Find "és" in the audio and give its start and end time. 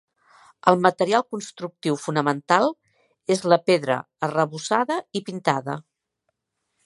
3.37-3.45